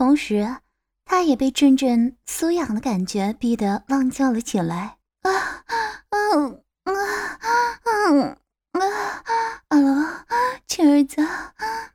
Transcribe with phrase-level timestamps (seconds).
[0.00, 0.56] 同时，
[1.04, 4.96] 他也被阵阵酥痒的感觉逼得浪叫了起来。
[5.20, 5.62] 啊，
[6.08, 6.94] 嗯，啊，
[7.84, 8.22] 嗯，
[8.72, 8.80] 啊，
[9.68, 10.06] 阿罗，
[10.66, 11.20] 亲儿子，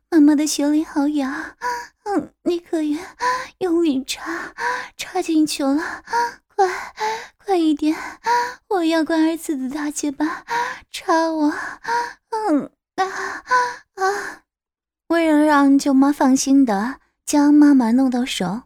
[0.08, 1.56] 妈妈的穴里好痒，
[2.04, 2.96] 嗯，你可以
[3.58, 4.54] 用力插，
[4.96, 6.04] 插进去了，
[6.54, 6.64] 快，
[7.44, 7.96] 快一点，
[8.68, 10.44] 我要关儿子的大嘴巴，
[10.92, 11.52] 插我，
[12.30, 13.04] 嗯，啊，
[13.94, 14.42] 啊，
[15.08, 18.62] 为了让舅妈放心的将妈妈弄到手，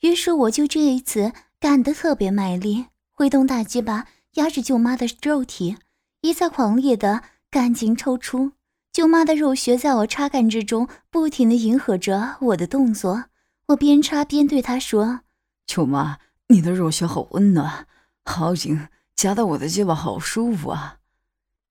[0.00, 2.86] 于是我就这一次干得特别卖力。
[3.12, 5.76] 挥动大鸡巴压着舅妈的肉体，
[6.22, 8.50] 一再狂烈的干劲抽出。
[8.92, 13.26] 舅妈的肉穴在我插干之中不停的迎合着我的动作。
[13.68, 15.20] 我边插边对她说
[15.64, 17.86] ：“舅妈，你的肉穴好温暖，
[18.24, 20.96] 好紧，夹到我的鸡巴好舒服啊。”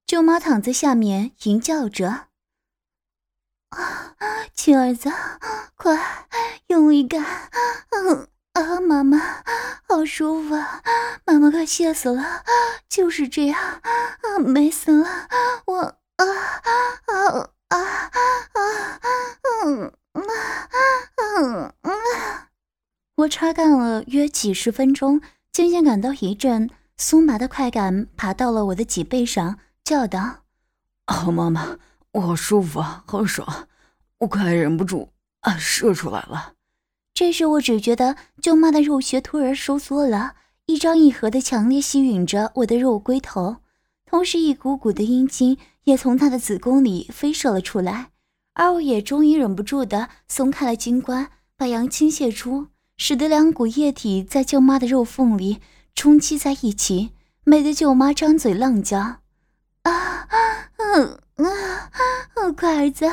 [0.08, 2.29] 舅妈躺在下面吟叫着：“啊，
[4.54, 5.12] 亲儿子，
[5.76, 6.28] 快
[6.68, 7.24] 用力干！”
[7.92, 8.28] 嗯。
[8.54, 9.18] 啊，妈妈，
[9.88, 10.82] 好舒服啊！
[11.24, 12.44] 妈妈快歇死了，
[12.90, 15.08] 就是这样，啊，美死了！
[15.66, 18.12] 我啊啊啊啊！
[19.64, 20.24] 嗯嗯
[21.38, 21.94] 嗯嗯，
[23.18, 25.22] 我插干了约几十分钟，
[25.54, 30.44] 渐渐感到一阵酥麻的快感爬到了我的脊背上，叫道
[31.08, 31.78] ：“哦，妈妈，
[32.14, 33.69] 我好舒服啊，好爽！
[34.20, 35.10] 我快忍不住
[35.42, 36.54] 啊，射出来了。”
[37.14, 40.36] 这时，我只觉得舅妈的肉穴突然收缩了，
[40.68, 43.58] 一张一合的强烈吸引着我的肉龟头，
[44.06, 48.12] 同时一股股的阴茎也从她的子宫里飞射了出来，
[48.54, 55.60] 而我也终于忍不住的松开了金冠，把阳倾泻出，使得两股液体在舅妈的肉缝里
[55.94, 57.12] 冲击在一起，
[57.44, 58.98] 美得舅妈张嘴浪叫
[59.84, 60.28] ：“啊，啊
[61.36, 63.06] 啊，乖儿子，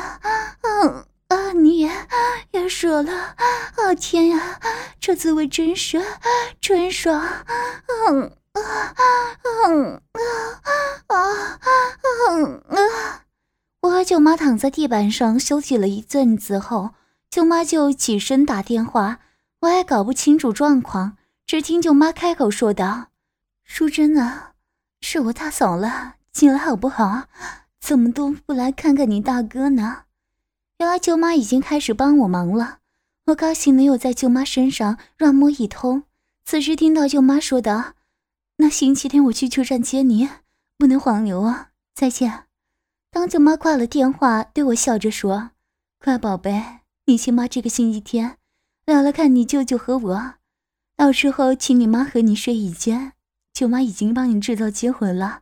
[0.83, 1.51] 嗯。”啊！
[1.51, 1.91] 你也
[2.51, 3.93] 也说了啊！
[3.99, 4.61] 天呀，
[4.97, 6.01] 这滋味真是
[6.61, 7.21] 真爽！
[7.21, 8.61] 嗯啊
[9.67, 10.45] 嗯啊
[11.07, 11.67] 啊
[12.29, 13.25] 嗯啊！
[13.81, 16.91] 我和舅妈躺在地板上休息了一阵子后，
[17.29, 19.19] 舅妈就起身打电话。
[19.59, 23.07] 我还搞不清楚状况，只听舅妈开口说道
[23.65, 24.53] ：“淑珍啊，
[25.01, 27.23] 是我大嫂了，进来好不好？
[27.81, 30.03] 怎么都不来看看你大哥呢？”
[30.79, 32.79] 原来舅妈已经开始帮我忙了，
[33.25, 36.03] 我高兴的又在舅妈身上乱摸一通。
[36.45, 37.93] 此时听到舅妈说道
[38.57, 40.29] ：“那星期天我去车站接你，
[40.77, 41.69] 不能黄牛啊！
[41.95, 42.45] 再见。”
[43.09, 45.51] 当舅妈挂了电话，对我笑着说
[45.99, 48.37] ：“乖宝贝，你亲妈这个星期天
[48.85, 50.33] 来了看你舅舅和我，
[50.95, 53.13] 到时候请你妈和你睡一间。
[53.51, 55.41] 舅妈已经帮你制造机会了，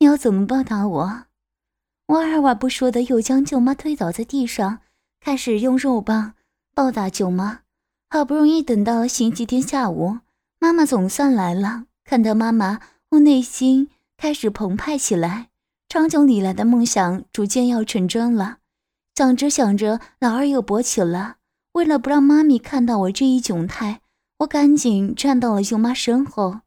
[0.00, 1.22] 你要怎么报答我？”
[2.06, 4.80] 我二话不说的又将舅妈推倒在地上，
[5.20, 6.34] 开始用肉棒
[6.74, 7.60] 暴打舅妈。
[8.10, 10.18] 好不容易等到星期天下午，
[10.60, 11.86] 妈妈总算来了。
[12.04, 12.80] 看到妈妈，
[13.12, 13.88] 我内心
[14.18, 15.48] 开始澎湃起来，
[15.88, 18.58] 长久以来的梦想逐渐要成真了。
[19.14, 21.36] 想着想着，老二又勃起了。
[21.72, 24.02] 为了不让妈咪看到我这一窘态，
[24.40, 26.60] 我赶紧站到了舅妈身后。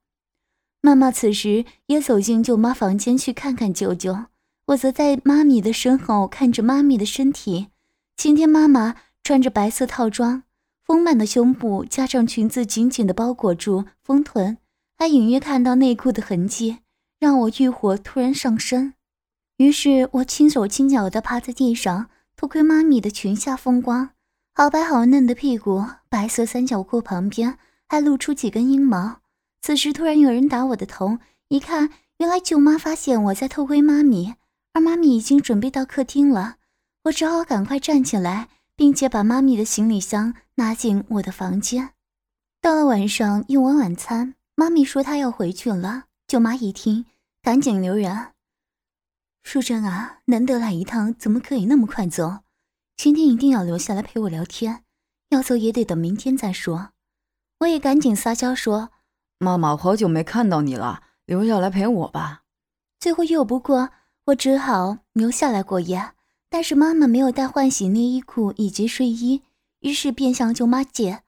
[0.82, 4.26] 妈妈此时也走进舅妈房间去看看舅舅。
[4.68, 7.68] 我则在妈咪的身后看着妈咪的身体。
[8.18, 10.44] 今天妈妈穿着白色套装，
[10.84, 14.58] 丰满的胸部加上裙子紧紧地包裹住丰臀，
[14.98, 16.80] 还隐约看到内裤的痕迹，
[17.18, 18.94] 让我欲火突然上升。
[19.56, 24.10] 于是我轻手轻脚地趴在地上，偷窥妈咪的裙下风光，
[24.54, 27.58] 好白好嫩的屁股，白色三角裤旁边
[27.88, 29.22] 还露出几根阴毛。
[29.62, 34.36] 此时突然有人打我的头，一看，原来舅妈发现我在偷窥妈咪。
[34.78, 36.58] 而妈咪已经准备到客厅了，
[37.06, 41.96] 我只好赶快站起来，并且把妈咪的行李箱拿进我的房间。
[42.62, 46.04] 到了晚上，用完晚餐，妈咪说她要回去了。
[46.28, 47.08] 舅妈一听，
[47.42, 48.34] 赶紧留人
[49.42, 52.42] ：“淑珍啊，难得来一趟，怎么可以那么快走？
[52.96, 54.84] 今天一定要留下来陪我聊天，
[55.30, 56.92] 要走也得等明天再说。”
[57.62, 58.92] 我也赶紧撒娇说
[59.40, 62.44] ：“妈妈，好久没看到你了，留下来陪我吧。”
[63.02, 63.90] 最后又不过。
[64.28, 66.12] 我只好留下来过夜，
[66.50, 69.42] 但是妈妈没有带换洗内衣裤以及睡衣，
[69.80, 71.22] 于是便向舅妈借。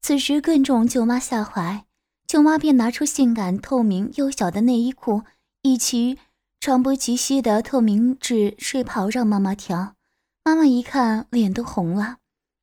[0.00, 1.84] 此时更中舅妈下怀，
[2.26, 5.24] 舅妈便拿出性感透明又小的内衣裤，
[5.60, 6.16] 以及
[6.58, 9.94] 长波及膝的透明质睡袍让妈妈挑。
[10.42, 12.18] 妈妈一看，脸都红了。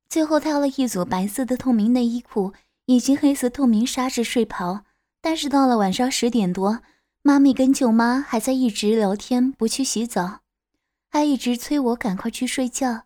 [0.08, 2.52] 最后挑了一组白色的透明内衣裤
[2.86, 4.80] 以及黑色透明纱质睡袍，
[5.20, 6.80] 但是到了晚上十点多。
[7.26, 10.40] 妈咪跟舅妈还在一直聊天，不去洗澡，
[11.10, 13.04] 还一直催我赶快去睡觉。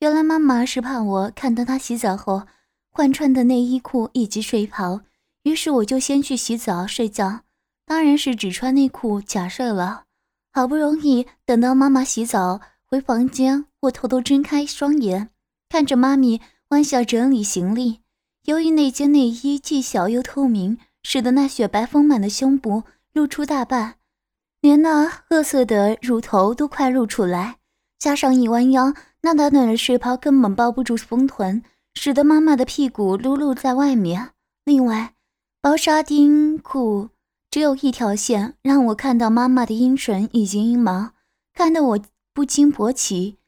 [0.00, 2.42] 原来妈妈是怕我看到她洗澡后
[2.90, 5.02] 换穿的内衣裤以及睡袍，
[5.44, 7.42] 于是我就先去洗澡睡觉，
[7.86, 10.06] 当然是只穿内裤假睡了。
[10.52, 15.30] 好不容易等到妈妈洗澡回房间，我偷偷睁开双眼，
[15.68, 18.00] 看着妈咪弯下整理行李。
[18.46, 22.82] 由于那件内衣既小又透明，使得那雪白丰满的胸部
[23.12, 23.96] 露出大半，
[24.60, 27.56] 连那褐色的乳头都快露出来。
[27.98, 31.62] 加上一弯腰，那短短的睡袍根本包不住丰臀，
[31.94, 34.30] 使得妈妈的屁股露露在外面。
[34.64, 35.14] 另外，
[35.60, 37.10] 薄纱丁裤
[37.50, 41.12] 只有一条线，让我看到妈妈的阴唇以及阴毛，
[41.54, 42.00] 看得我
[42.32, 43.38] 不禁勃起，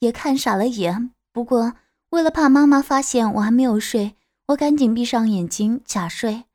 [0.00, 1.10] 也看傻了眼。
[1.32, 1.72] 不过，
[2.10, 4.14] 为了怕妈妈发现我还没有睡，
[4.48, 6.45] 我赶紧闭上眼睛假睡。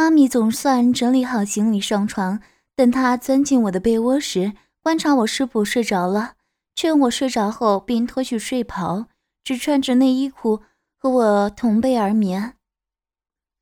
[0.00, 2.40] 妈咪总算整理好行李上床，
[2.74, 6.36] 等她钻进我的被窝时，观察我是否睡着了。
[6.74, 9.08] 趁我睡着后，便脱去睡袍，
[9.44, 10.62] 只穿着内衣裤
[10.96, 12.54] 和我同被而眠。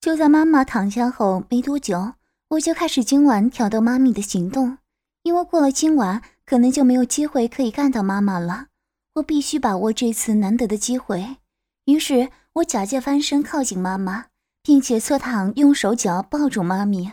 [0.00, 2.12] 就在妈妈躺下后没多久，
[2.50, 4.78] 我就开始今晚挑逗妈咪的行动，
[5.24, 8.66] 因为过了今晚，可能就没有机会可以干到妈妈了。
[9.14, 11.38] 我必须把握这次难得的机会。
[11.86, 14.26] 于是，我假借翻身靠近妈妈，
[14.62, 17.12] 并且侧躺，用手脚抱住妈咪，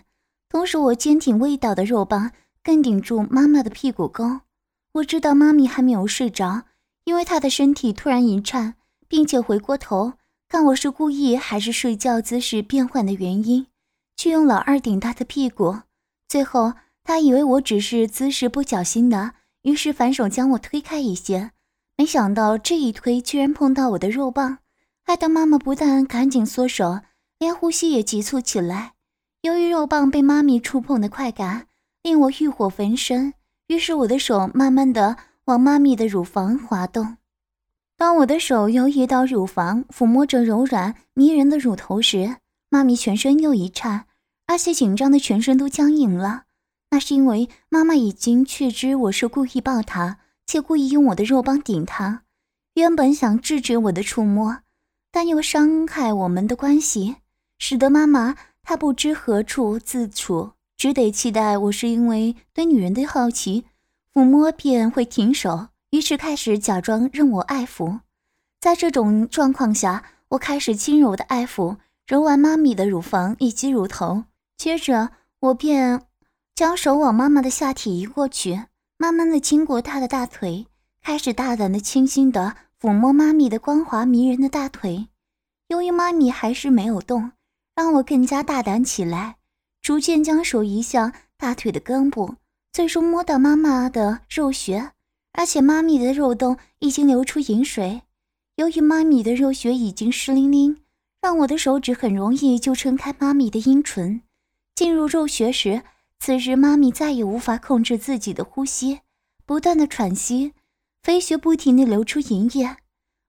[0.50, 2.31] 同时我坚挺味道的肉棒
[2.63, 4.42] 更顶住妈妈的屁股沟。
[4.94, 6.63] 我知道妈咪还没有睡着，
[7.03, 8.75] 因为她的身体突然一颤，
[9.07, 10.13] 并且回过头
[10.47, 13.68] 看我是故意还是睡觉姿势变换的原因，
[14.15, 15.80] 去用老二顶她的屁股。
[16.27, 19.33] 最后，她以为我只是姿势不小心的，
[19.63, 21.51] 于是反手将我推开一些。
[21.97, 24.59] 没想到这一推居然碰到我的肉棒，
[25.03, 27.01] 害得妈妈不但赶紧缩手，
[27.39, 28.93] 连呼吸也急促起来。
[29.41, 31.67] 由于肉棒被妈咪触碰的快感，
[32.01, 33.33] 令我欲火焚身。
[33.67, 37.17] 于是我的手慢慢的往妈咪的乳房滑动。
[37.97, 42.37] 当我的手游移到乳房，抚摸着柔软迷人的乳头时，
[42.69, 44.05] 妈咪全身又一颤，
[44.47, 46.43] 而且紧张的全身都僵硬了。
[46.91, 52.23] 那是因为妈妈已经确知我是故意抱她，且故意用我的肉棒顶她。
[52.75, 54.59] 原本想制止我的触摸，
[55.11, 57.15] 但又伤害我们的关系，
[57.57, 60.52] 使得妈妈她不知何处自处。
[60.78, 63.66] 只得期待我是因为对女人的好奇，
[64.13, 68.00] 抚摸便会停手，于是开始假装任我爱抚。
[68.60, 74.25] 在这种状况下，我开始轻柔的爱抚，揉完妈咪的乳房以及乳头，
[74.57, 76.02] 接着我便
[76.54, 78.66] 将手往妈妈的下体移过去，
[78.98, 80.68] 慢慢的经过她的大腿，
[81.02, 85.07] 开始大胆的、轻轻的抚摸妈咪的光滑迷人的大腿。
[85.69, 87.31] 由于妈咪还是没有动，
[87.75, 89.36] 让我更加大胆起来。
[89.81, 92.36] 逐渐将手移向大腿的根部，
[92.74, 94.94] 最终摸到妈妈的肉穴，
[95.33, 98.01] 而且妈咪的肉洞已经流出饮水。
[98.56, 100.81] 由于妈咪的肉穴已经湿淋淋，
[101.22, 104.21] 让我的手指很容易就撑开妈咪的阴唇。
[104.74, 105.83] 进入肉穴时，
[106.19, 109.01] 此时妈咪再也无法控制自己的呼吸，
[109.45, 110.54] 不断的喘息，
[111.04, 112.78] 肥穴不停地流出银液。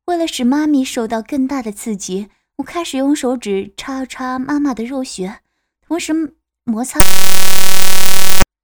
[0.06, 5.40] 为了使妈咪受到更大的刺激，我开始用手指插插妈妈的肉穴，
[5.86, 6.36] 同时。
[6.68, 6.98] 摩擦，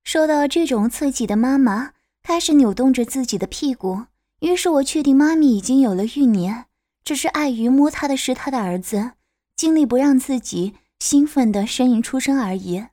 [0.02, 4.06] 受到这种刺激的妈妈开始扭动着自己的屁股。
[4.40, 6.64] 于是我确定妈咪已经有了欲念，
[7.04, 9.12] 只是碍于摸她的是她的儿子，
[9.54, 12.87] 尽力不让自己兴奋的呻吟出声而已。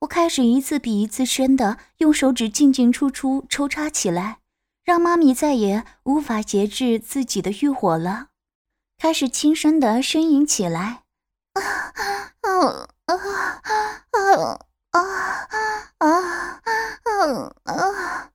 [0.00, 4.40] 我开始一次比一次深的用手指进进出出抽插起来，
[4.84, 8.26] 让妈咪再也无法节制自己的欲火了，
[9.02, 11.02] 开始轻声的呻吟起来。
[11.54, 11.60] 啊
[12.42, 13.16] 啊啊
[14.12, 14.22] 啊
[14.90, 15.02] 啊
[15.98, 16.08] 啊
[17.18, 18.30] 啊啊！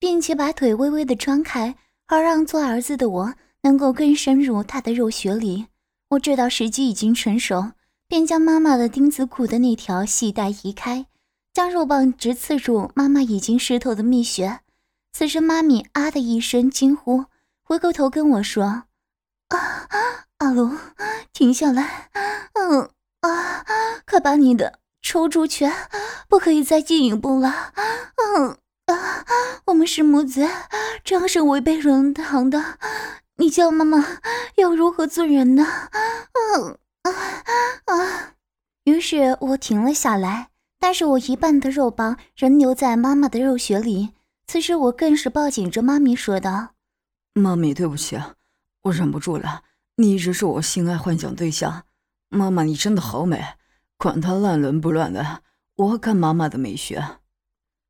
[0.00, 5.68] 并且把腿微微的张开，好让做儿子的我能够更深入他的肉穴里。
[6.08, 7.70] 我知道时机已经成熟，
[8.08, 11.06] 便将妈妈的钉子裤的那条细带移开，
[11.52, 14.58] 将肉棒直刺入妈妈已经湿透的蜜穴。
[15.12, 17.26] 此时，妈咪啊的一声惊呼，
[17.62, 18.82] 回过头跟我说
[19.48, 19.88] ：“啊，
[20.38, 20.78] 阿龙，
[21.32, 22.10] 停下来，
[22.54, 22.90] 嗯。”
[23.20, 23.64] 啊！
[24.06, 25.68] 快把你的抽出去，
[26.28, 27.72] 不可以再进一步了。
[28.16, 29.24] 嗯啊，
[29.66, 30.48] 我们是母子，
[31.02, 32.78] 这样是违背人堂的。
[33.38, 34.06] 你叫妈妈
[34.54, 35.66] 要如何做人呢？
[36.54, 37.10] 嗯啊
[37.86, 38.34] 啊！
[38.84, 44.10] 于是我停了下来，但是我一半的肉棒仍留在妈妈的肉穴里。
[44.46, 46.68] 此时我更是抱紧着妈咪说道
[47.34, 48.34] ：“妈咪，对不起啊，
[48.82, 49.62] 我忍不住了。
[49.96, 51.84] 你一直是我心爱幻想对象。”
[52.30, 53.42] 妈妈，你真的好美，
[53.96, 55.40] 管他乱伦不乱伦，
[55.76, 57.02] 我看妈妈的美学。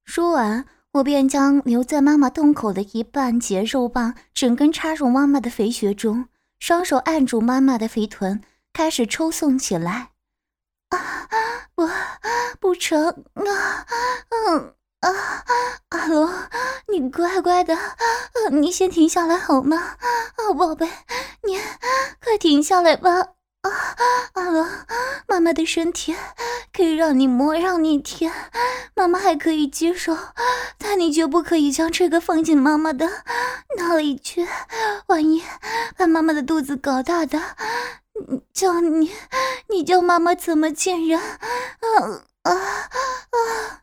[0.04, 6.28] 说完，我便将留在妈妈洞口的一半截肉棒整根插入妈妈的肥穴中，
[6.60, 8.40] 双手按住妈妈的肥臀，
[8.72, 10.12] 开始抽送起来。
[10.90, 11.28] 啊，
[11.74, 11.88] 不，
[12.60, 13.86] 不成啊，
[14.30, 15.10] 嗯啊，
[15.90, 16.28] 阿龙，
[16.88, 17.78] 你乖乖的，
[18.50, 19.76] 你先停下来好吗？
[19.76, 20.88] 啊，宝贝，
[21.44, 21.58] 你
[22.22, 23.10] 快停下来吧。
[23.62, 23.70] 啊，
[24.32, 24.66] 阿龙，
[25.28, 26.16] 妈妈的身体
[26.72, 28.32] 可以让你摸，让你舔，
[28.94, 30.16] 妈妈还可以接受，
[30.78, 33.08] 但你绝不可以将这个放进妈妈的
[33.76, 34.48] 那里去。
[35.06, 35.42] 万一
[35.96, 37.40] 把妈妈的肚子搞大的，
[38.52, 39.12] 叫你，
[39.68, 41.20] 你叫妈妈怎么见人？
[41.20, 43.82] 啊啊啊！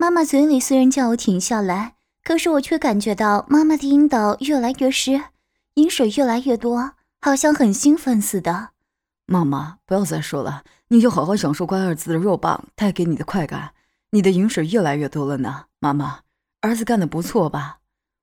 [0.00, 5.24] 妈妈嘴里虽然叫我停下来，可是我却感觉到妈妈的阴道越来越湿，
[5.74, 8.68] 饮水越来越多，好像很兴奋似的。
[9.26, 13.72] 妈妈，不要再说了，你就好好享受乖儿子的肉棒带给你的快感。
[14.10, 16.20] 你的饮水越来越多了呢，妈妈，
[16.60, 17.80] 儿子干的不错吧？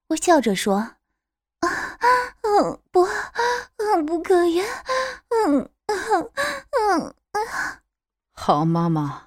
[0.07, 0.77] 我笑着说
[1.59, 1.69] ：“啊，
[2.41, 6.31] 嗯，不，嗯，不可以，嗯，嗯，
[6.93, 7.13] 嗯，
[8.31, 9.23] 好，妈妈，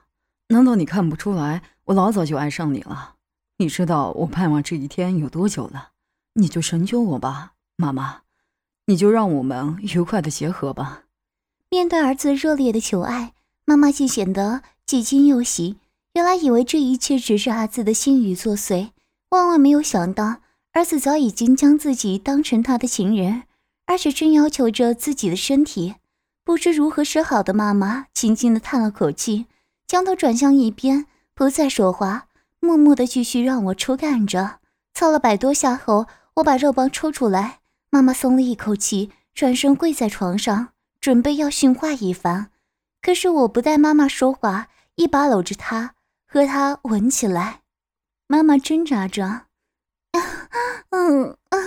[0.49, 3.15] 难道你看不出来，我老早就爱上你了？
[3.57, 5.93] 你知道我盼望这一天有多久了？
[6.35, 8.21] 你就成就我吧，妈妈，
[8.87, 11.05] 你就让我们愉快的结合吧。”
[11.71, 13.33] 面对儿子热烈的求爱，
[13.65, 15.79] 妈妈既显得既惊又喜。
[16.13, 18.91] 原来以为这一切只是儿子的心语作祟，
[19.31, 20.43] 万万没有想到，
[20.73, 23.45] 儿子早已经将自己当成他的情人，
[23.87, 25.95] 而且正要求着自己的身体。
[26.45, 29.47] 不知如何是好的妈妈轻轻的叹了口气，
[29.87, 31.07] 将头转向一边，
[31.39, 32.27] 不再说话，
[32.59, 34.59] 默默的继续让我抽干着。
[34.93, 40.71] 操了百多下后，我把肉棒抽出来，妈妈松了一口气，转身跪在床上。
[41.01, 42.51] 准备要训话一番，
[43.01, 44.67] 可是我不待妈妈说话，
[44.97, 45.95] 一把搂着她，
[46.27, 47.61] 和她吻起来。
[48.27, 49.43] 妈妈挣扎着，
[50.91, 51.59] 嗯啊，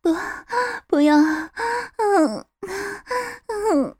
[0.00, 0.16] 不，
[0.88, 2.44] 不要，嗯
[3.70, 3.96] 嗯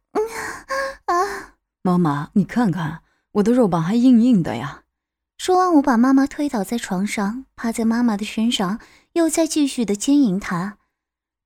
[1.05, 1.55] 啊！
[1.83, 3.03] 妈妈，你看看
[3.35, 4.83] 我的肉棒还硬硬的呀。
[5.47, 8.81] 说完，我把妈妈推倒在床上，趴在妈妈的身上，
[9.13, 10.77] 又在继续的奸淫她。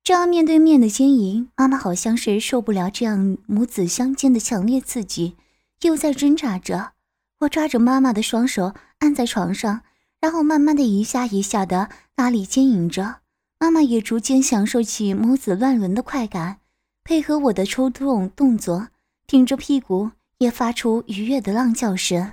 [0.03, 5.35] 这样面对面的奸淫，妈妈好像是受不了这样母子相间的强烈刺激，
[5.81, 6.93] 又在挣扎着。
[7.41, 9.83] 我抓着妈妈的双手按在床上，
[10.19, 13.17] 然后慢慢的一下一下的大力奸淫着。
[13.59, 16.57] 妈妈也逐渐享受起母子乱伦的快感，
[17.03, 18.87] 配合我的抽动动作，
[19.27, 22.31] 挺着屁股也发出愉悦的浪叫声。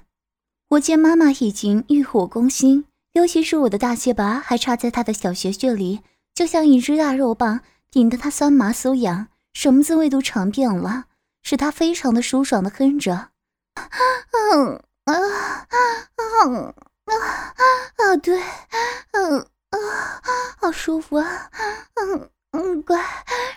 [0.71, 6.01] 我见妈妈已经欲火攻心，尤其是我的大蟹拔还插在她的小穴穴里。
[6.35, 7.61] 就像一只大肉棒，
[7.91, 11.07] 顶得她酸麻酥痒，什么滋味都尝遍了，
[11.43, 13.31] 使她非常的舒爽的哼着。
[13.75, 15.79] 嗯啊啊
[16.17, 16.75] 啊
[17.97, 18.17] 啊！
[18.19, 18.39] 对，
[19.13, 19.79] 嗯啊，
[20.59, 21.51] 好舒服啊！
[21.95, 23.03] 嗯嗯，乖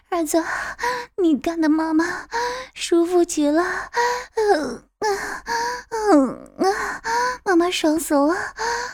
[0.09, 0.41] 儿子，
[1.17, 2.27] 你干的妈妈
[2.73, 3.63] 舒服极了。
[4.35, 6.65] 嗯嗯啊，
[7.43, 8.35] 妈妈爽死了。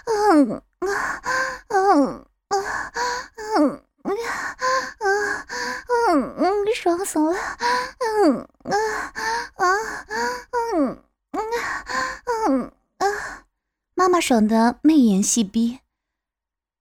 [0.05, 1.21] 嗯啊
[1.69, 2.25] 嗯。
[2.49, 2.55] 啊，
[3.57, 4.17] 嗯嗯
[6.07, 7.33] 嗯嗯，爽死了，
[8.23, 8.71] 嗯啊
[9.57, 9.75] 啊
[10.53, 11.41] 嗯嗯
[12.47, 13.43] 嗯啊，
[13.93, 15.79] 妈妈爽的媚眼细闭，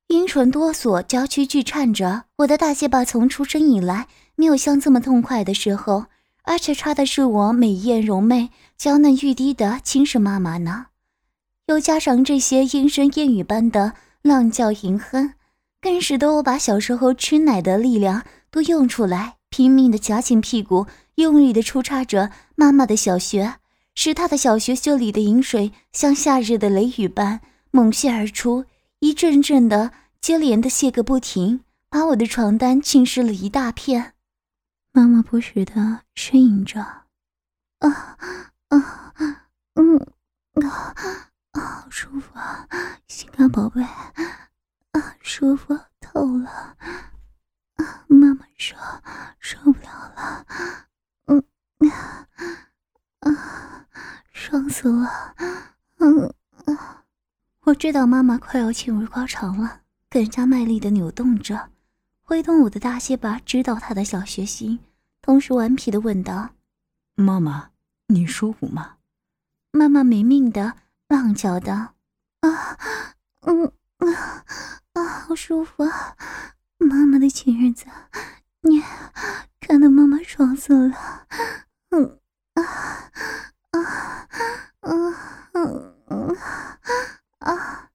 [0.06, 2.26] 阴唇哆嗦，娇躯剧颤着。
[2.36, 4.06] 我的大蟹巴从出生以来
[4.36, 6.06] 没有像这么痛快的时候，
[6.44, 10.86] 而且插的是我美艳柔媚、娇嫩欲滴的亲生妈妈呢。
[11.66, 15.34] 又加上这些莺声燕语般的浪叫吟哼。
[15.80, 23.56] 更使得我把小时候吃奶的力量都用出来，拼命的夹紧屁股，用力的抽插着妈妈的小穴，
[23.94, 27.40] 使她的小穴穴里的饮水像夏日的雷雨般
[27.70, 28.64] 猛泻而出，
[28.98, 34.14] 一阵阵的接连的泻个不停，把我的床单浸湿了一大片。
[34.92, 36.80] 妈妈不时的呻吟着
[37.78, 38.18] ：“啊
[38.68, 39.44] 啊
[39.74, 39.96] 嗯
[40.54, 40.94] 啊
[41.52, 42.66] 啊，好舒服啊，
[43.06, 43.82] 心肝宝贝。”
[44.92, 46.76] 啊，舒服透了！
[47.76, 48.78] 啊，妈妈说
[49.38, 50.46] 受不了了，
[51.26, 51.44] 嗯
[51.90, 52.26] 啊
[53.20, 53.86] 啊，
[54.32, 55.34] 爽死了！
[55.98, 57.04] 嗯啊，
[57.64, 61.68] 我知道妈妈快要进入高潮了，更加卖力的扭动着，
[62.22, 64.78] 挥动我的大蟹巴，指导她的小学心，
[65.20, 66.48] 同时顽皮的问道
[67.16, 67.68] ：“妈妈，
[68.08, 68.96] 你舒服吗？”
[69.72, 70.74] 妈妈没命的
[71.08, 71.94] 浪叫道
[72.40, 72.78] ：“啊，
[73.42, 74.44] 嗯啊。”
[74.96, 76.16] 啊，好舒服啊！
[76.78, 77.84] 妈妈的亲儿子，
[78.62, 78.82] 你
[79.60, 81.26] 看到妈妈爽死了。
[81.90, 82.18] 嗯
[82.54, 82.62] 啊
[83.72, 84.28] 啊
[84.80, 84.90] 啊
[85.52, 86.32] 啊
[87.40, 87.90] 啊！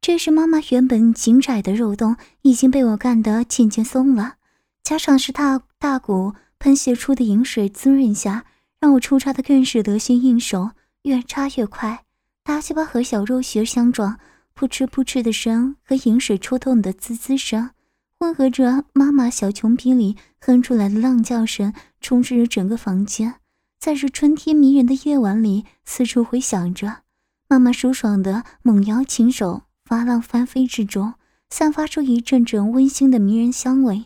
[0.00, 4.36] 这时妈妈原本紧窄的肉洞已经被我干得渐渐松了，
[4.84, 8.44] 加上是大大骨喷泄出的饮水滋润下，
[8.84, 10.72] 让我出插的更是得心应手，
[11.04, 12.04] 越插越快。
[12.42, 14.18] 大鸡巴和小肉穴相撞，
[14.52, 17.70] 扑哧扑哧的声和饮水抽动的滋滋声，
[18.18, 21.72] 混合着妈妈小穷逼里哼出来的浪叫声，
[22.02, 23.36] 充斥着整个房间。
[23.80, 26.98] 在这春天迷人的夜晚里，四处回响着。
[27.48, 31.14] 妈妈舒爽的猛摇琴手，发浪翻飞之中，
[31.48, 34.04] 散发出一阵阵温馨的迷人香味。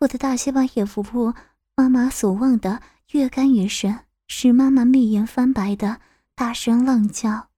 [0.00, 1.32] 我的大西巴也不负
[1.76, 2.80] 妈妈所望的，
[3.12, 6.00] 越干越深，使妈妈媚眼翻白的
[6.34, 7.30] 大声浪叫。
[7.30, 7.48] 啊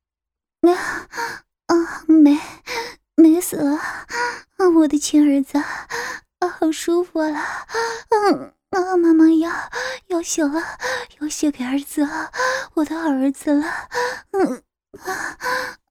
[1.66, 2.38] 啊，没
[3.14, 3.76] 没死了！
[3.76, 7.38] 啊，我的亲儿子，啊，好舒服了！
[8.10, 9.50] 嗯啊，妈妈要
[10.08, 10.62] 要血了，
[11.20, 12.32] 要血给儿子了，
[12.74, 13.66] 我的儿子了！
[14.32, 14.62] 嗯
[15.00, 15.36] 啊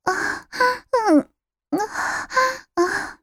[0.03, 0.47] 啊
[1.09, 1.29] 嗯
[1.71, 2.27] 啊
[2.75, 3.19] 啊！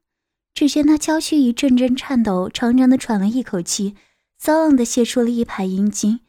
[0.53, 3.95] 只见他娇躯一阵阵颤抖，长长的喘了一口气，
[4.37, 6.21] 骚浪的泄出了一排阴茎，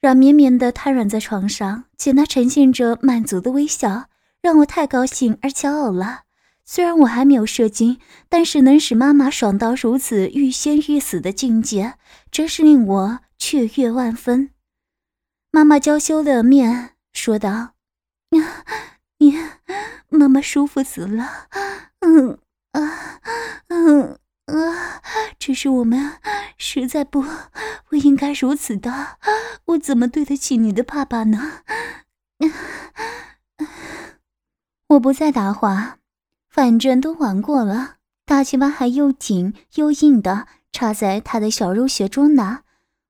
[0.00, 4.06] 软绵绵的瘫软在床上，见他呈现着满足的微笑。
[4.42, 6.20] 让我太高兴而骄傲了。
[6.64, 11.96] 虽然我还没有射精，但是能使妈妈爽到如此欲仙欲死的境界，
[12.30, 14.50] 真是令我雀跃万分。
[15.50, 17.72] 妈妈娇羞的面说道
[19.18, 19.36] ：“你，
[20.08, 21.48] 妈妈舒服死了。
[21.98, 22.38] 嗯
[22.72, 23.20] 啊，
[23.68, 24.18] 嗯
[24.50, 25.02] 啊，
[25.38, 26.18] 只是我们
[26.58, 27.24] 实在不
[27.88, 29.18] 不应该如此的。
[29.66, 31.62] 我怎么对得起你的爸爸呢？”
[34.88, 35.98] 我不再答话，
[36.48, 37.96] 反正都玩过了。
[38.24, 42.60] 大鸡巴还又紧又硬的插在他的小肉穴中呢。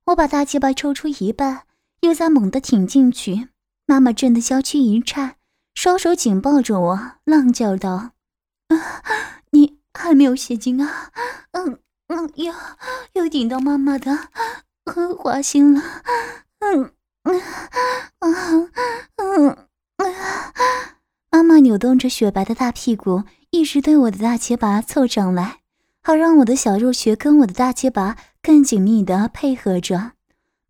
[0.06, 1.62] 我把大鸡巴抽出一半，
[2.00, 3.48] 又再猛地挺进去。
[3.86, 5.36] 妈妈震得娇躯一颤，
[5.74, 8.12] 双手紧抱着我，浪叫道
[8.68, 9.39] ：“啊，
[10.00, 11.10] 还没有泄精啊？
[11.52, 11.78] 嗯
[12.08, 12.52] 嗯，又
[13.12, 14.18] 又顶到妈妈的
[15.18, 15.82] 花心了。
[16.60, 16.92] 嗯
[17.24, 17.42] 嗯
[18.20, 18.70] 嗯
[19.16, 19.56] 嗯
[19.96, 20.16] 嗯。”
[21.30, 25.60] 妈妈扭动着雪白的大屁股，一直对我的大结巴凑上来，
[26.02, 30.12] 好让我的小肉穴跟我的大结巴更紧密的配合着。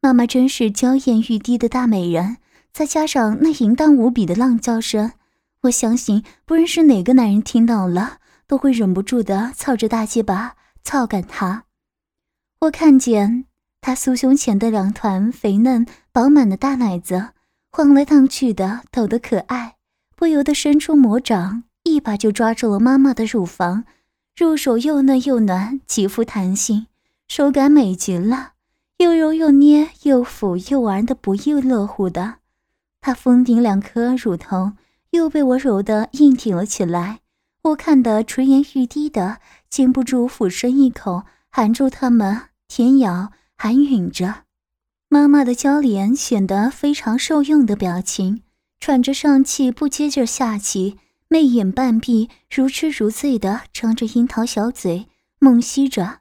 [0.02, 2.36] 妈妈真是娇艳欲滴的大美人，
[2.72, 5.12] 再加上那淫荡无比的浪叫声，
[5.62, 8.18] 我相信不论是哪个男人听到了，
[8.50, 11.66] 都会忍不住的操着大鸡巴操感他。
[12.62, 13.44] 我看见
[13.80, 17.28] 他酥胸前的两团肥嫩饱满的大奶子，
[17.70, 19.76] 晃来荡去的，抖得可爱。
[20.16, 23.84] 不由得伸出魔掌，一把就抓住了妈妈的乳房，
[24.36, 26.88] 入手又嫩又暖，极富弹性，
[27.28, 28.54] 手感美极了，
[28.98, 32.38] 又揉又捏，又抚又玩的不亦乐乎的。
[33.00, 34.72] 他峰顶两颗乳头
[35.10, 37.20] 又被我揉得硬挺了起来，
[37.62, 44.44] 我看得唇颜欲滴的，禁不住俯身一口含住他们，舔咬含吮着。
[45.08, 48.42] 妈妈的娇脸显得非常受用的表情。
[48.78, 50.96] 喘着上气，不接着下气，
[51.28, 56.20] 媚眼半闭，如痴如醉的张着樱桃小嘴，猛吸着，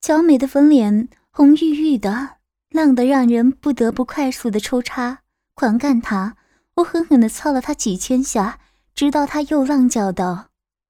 [0.00, 2.36] 娇美的粉脸红郁郁的，
[2.70, 5.18] 浪得让人不得不快速的抽插，
[5.54, 6.36] 狂干她。
[6.76, 8.58] 我狠狠的操了她几千下，
[8.94, 10.48] 直到她又浪叫道：“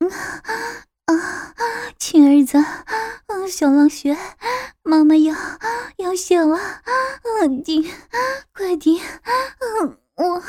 [0.09, 1.55] 啊，
[1.99, 4.17] 亲儿子，啊，小浪穴，
[4.83, 5.35] 妈妈要
[5.97, 6.59] 要泄了，
[7.43, 7.91] 嗯，顶，
[8.55, 9.01] 快顶，
[9.81, 10.43] 嗯。”我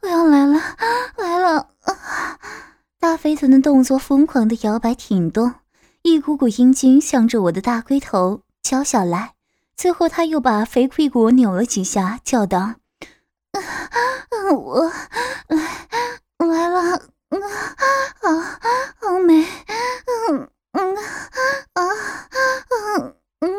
[0.00, 0.58] 我要来了，
[1.18, 1.68] 来了！
[1.82, 2.38] 啊
[2.98, 5.54] 大肥臀的动作疯狂的摇摆挺动，
[6.00, 9.34] 一股股阴茎向着我的大龟头敲下来。
[9.76, 12.58] 最后，他又把肥屁股扭了几下，叫道
[13.52, 14.90] ：“啊啊我
[15.48, 15.58] 来
[16.38, 17.02] 来了，
[17.40, 18.40] 好
[19.00, 19.44] 好美，
[20.28, 21.00] 嗯嗯啊
[21.74, 21.82] 啊
[22.60, 23.50] 嗯嗯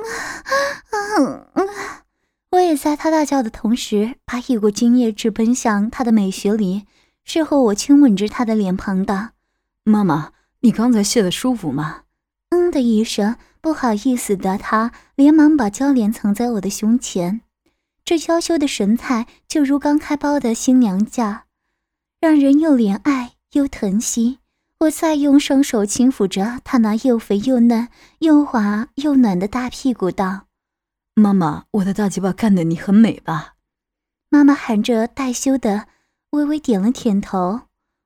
[1.17, 2.03] 嗯啊。”
[2.51, 6.85] 我也在他大叫的同时，把一股精液直奔向他的美穴里。
[7.23, 9.29] 事后，我亲吻着他的脸庞，道
[9.83, 12.03] ：“妈妈，你刚才泄的舒服吗
[12.51, 17.41] ？”“嗯”的一声，不好意思的他连忙把娇脸藏在我的胸前，
[18.05, 21.45] 这娇羞的神态就如刚开包的新娘家，
[22.19, 24.39] 让人又怜爱又疼惜。
[24.81, 27.87] 我再用双手轻抚着他那又肥又嫩、
[28.19, 30.47] 又滑又暖的大屁股，道。
[31.15, 33.53] 妈妈，我的大鸡巴干得你很美吧？
[34.29, 35.87] 妈妈含着害羞的
[36.31, 37.61] 微微点了点头。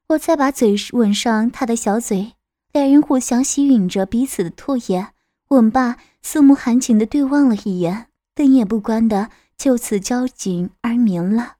[0.09, 2.33] 我再把嘴吻上她的小嘴，
[2.71, 5.09] 两人互相吸吮着彼此的唾液。
[5.49, 11.56] 吻罢，四目含情的对望了一眼，灯也不关的就此交颈而眠了。